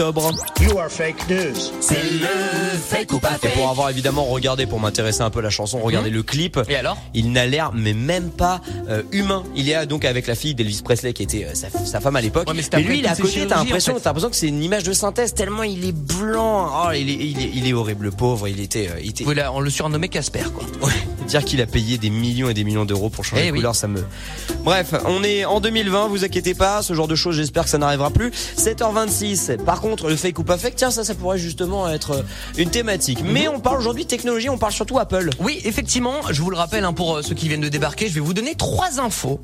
[0.00, 0.30] octobre.
[0.60, 1.54] You are fake news.
[1.80, 3.54] C'est le fake ou pas Et fake.
[3.54, 6.58] pour avoir évidemment regardé, pour m'intéresser un peu à la chanson, regardez le clip.
[6.68, 6.96] Et alors?
[7.14, 9.42] Il n'a l'air mais même pas euh, humain.
[9.56, 12.20] Il est donc avec la fille d'Elvis Presley qui était euh, sa, sa femme à
[12.20, 12.48] l'époque.
[12.48, 14.30] Ouais, mais et lui il est à côté, t'as l'impression, en fait.
[14.30, 16.70] que c'est une image de synthèse tellement il est blanc.
[16.86, 18.48] Oh, il est, il est, il est horrible, le pauvre.
[18.48, 19.24] Il était, euh, il était.
[19.24, 20.64] Voilà, on le surnommait Casper quoi.
[20.86, 20.92] Ouais,
[21.28, 23.58] dire qu'il a payé des millions et des millions d'euros pour changer Eh de oui.
[23.58, 24.04] couleur, ça me.
[24.64, 27.78] Bref, on est en 2020, vous inquiétez pas, ce genre de choses, j'espère que ça
[27.78, 28.30] n'arrivera plus.
[28.56, 29.58] 7h26.
[29.64, 32.22] Par contre, le fake ou pas fake, tiens, ça, ça pourrait justement être euh,
[32.56, 33.22] une thématique.
[33.22, 33.32] Mhm.
[33.32, 35.30] Mais on parle aujourd'hui de technologie, on parle surtout Apple.
[35.40, 38.14] Oui, effectivement, je vous le rappelle hein, pour euh, ceux qui viennent de débarquer, je
[38.14, 39.40] vais vous donner trois infos.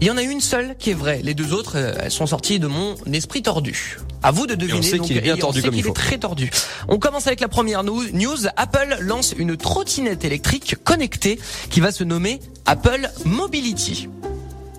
[0.00, 1.20] Il y en a une seule qui est vraie.
[1.22, 3.98] Les deux autres, euh, elles sont sorties de mon esprit tordu.
[4.22, 4.82] À vous de deviner.
[4.82, 5.90] sait qu'il est bien et tordu on comme il faut.
[5.90, 6.50] est très tordu.
[6.88, 8.36] On commence avec la première news.
[8.56, 11.27] Apple lance une trottinette électrique connectée
[11.70, 14.08] qui va se nommer Apple Mobility.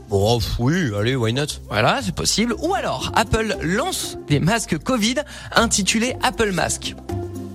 [0.09, 1.45] Pff, oui, allez, why not?
[1.69, 2.55] Voilà, c'est possible.
[2.59, 5.15] Ou alors, Apple lance des masques Covid
[5.55, 6.95] intitulés Apple Mask.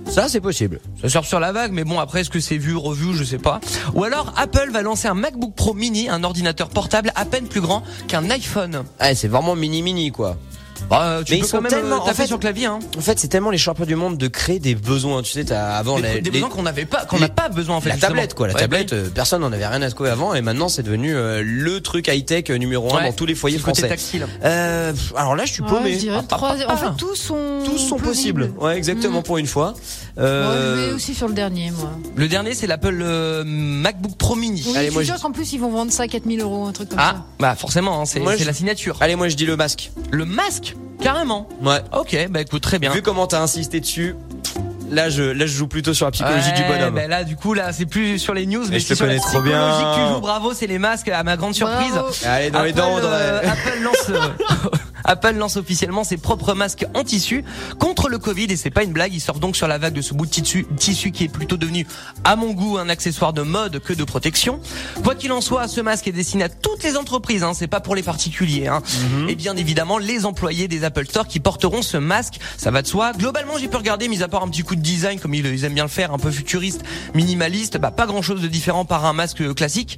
[0.09, 0.79] Ça, c'est possible.
[1.01, 3.39] Ça sort sur la vague, mais bon, après, est-ce que c'est vu, revu, je sais
[3.39, 3.59] pas.
[3.95, 7.59] Ou alors, Apple va lancer un MacBook Pro mini, un ordinateur portable à peine plus
[7.59, 8.83] grand qu'un iPhone.
[8.99, 10.37] Ah, c'est vraiment mini mini quoi.
[10.89, 12.41] Bah, tu Mais peux ils sont quand même tellement- euh, en taper fait- sur le
[12.41, 12.79] clavier, hein.
[12.97, 15.21] En fait, c'est tellement les champions du monde de créer des besoins.
[15.23, 17.49] Tu sais, t'as avant Des, la, des les- besoins qu'on n'avait pas, qu'on n'a pas
[17.49, 17.89] besoin en fait.
[17.89, 18.09] la justement.
[18.13, 18.47] tablette quoi.
[18.47, 20.83] La Ouais, tablette, bah euh, personne n'en avait rien à secouer avant et maintenant c'est
[20.83, 23.81] devenu euh, le truc high tech numéro un Ouais, dans tous les foyers le côté
[23.81, 23.89] français.
[23.89, 24.27] tactile.
[24.43, 25.93] Euh, alors là, je suis Ouais, paumé.
[25.93, 26.73] je dirais Ah, trois- ah, ah.
[26.73, 27.63] En fait, tous sont.
[27.65, 28.51] Tous sont possibles.
[28.59, 29.23] Ouais, exactement Mm.
[29.23, 29.73] pour une fois.
[30.17, 31.91] Ouais, Euh, je vais aussi sur le dernier, moi.
[32.15, 34.63] Le dernier, c'est l'Apple euh, MacBook Pro mini.
[34.65, 36.39] Oui, Allez, je moi, suis je sûr qu'en plus, ils vont vendre ça à 4000
[36.41, 38.97] euros, un truc comme Ah, bah forcément, hein, c'est la signature.
[39.01, 39.91] Allez, moi je dis le masque.
[40.11, 40.64] Le masque,
[41.05, 41.47] carrément.
[41.61, 41.79] Ouais.
[41.97, 42.91] Ok, bah écoute, très bien.
[42.91, 44.15] Vu comment t'as insisté dessus,
[44.91, 46.95] là je là je joue plutôt sur la psychologie du Ouais, bonhomme.
[46.95, 49.05] bah là, du coup, là, c'est plus sur les news, mais je te c'est sur
[49.05, 49.69] la connais trop bien.
[49.71, 50.19] psychologie que tu joues.
[50.21, 51.91] Bravo, c'est les masques, à ma grande surprise.
[51.93, 52.09] Bravo.
[52.25, 52.97] Allez dans les dents.
[53.03, 54.67] euh, Apple lance euh,
[55.05, 57.43] Apple lance officiellement ses propres masques en tissu
[57.79, 59.13] contre le Covid et c'est pas une blague.
[59.13, 61.57] Il sort donc sur la vague de ce bout de tissu, tissu qui est plutôt
[61.57, 61.87] devenu,
[62.23, 64.59] à mon goût, un accessoire de mode que de protection.
[65.03, 67.43] Quoi qu'il en soit, ce masque est destiné à toutes les entreprises.
[67.43, 68.67] Hein, c'est pas pour les particuliers.
[68.67, 68.81] Hein.
[69.11, 69.29] Mhm.
[69.29, 72.87] Et bien évidemment, les employés des Apple Store qui porteront ce masque, ça va de
[72.87, 73.13] soi.
[73.13, 75.63] Globalement, j'ai pu regarder, mis à part un petit coup de design comme ils, ils
[75.63, 76.81] aiment bien le faire, un peu futuriste,
[77.13, 79.97] minimaliste, bah pas grand chose de différent par un masque classique.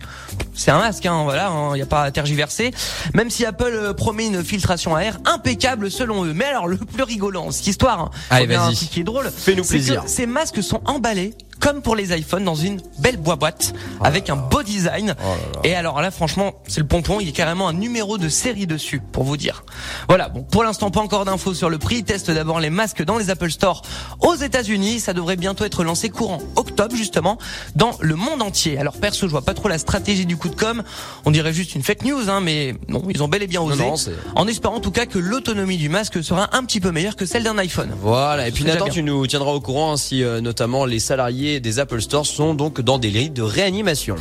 [0.57, 2.72] C'est un masque, hein, voilà, il n'y a pas à tergiverser.
[3.13, 6.34] Même si Apple euh, promet une filtration à air impeccable selon eux.
[6.34, 9.63] Mais alors, le plus rigolant cette histoire, hein, Allez, un truc qui est drôle, Fais-nous
[9.63, 9.78] que.
[10.07, 14.63] Ces masques sont emballés comme pour les iPhones dans une belle boîte avec un beau
[14.63, 15.16] design.
[15.63, 17.19] Et alors là, franchement, c'est le pompon.
[17.19, 19.63] Il y a carrément un numéro de série dessus, pour vous dire.
[20.07, 20.29] Voilà.
[20.29, 22.03] Bon, pour l'instant, pas encore d'infos sur le prix.
[22.03, 23.81] Teste d'abord les masques dans les Apple Store
[24.19, 25.00] aux États-Unis.
[25.00, 27.38] Ça devrait bientôt être lancé courant octobre, justement,
[27.75, 28.78] dans le monde entier.
[28.78, 30.84] Alors perso, je vois pas trop la stratégie du coup de com.
[31.25, 33.84] On dirait juste une fake news, hein, mais non, ils ont bel et bien osé.
[33.84, 33.95] non,
[34.35, 37.25] en espérant en tout cas que l'autonomie du masque sera un petit peu meilleure que
[37.25, 37.89] celle d'un iPhone.
[38.01, 41.47] Voilà, et puis Nathan, tu nous tiendras au courant hein, si euh, notamment les salariés
[41.47, 44.16] des Apple Store sont donc dans des lits de réanimation.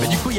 [0.00, 0.38] Mais du coup, il y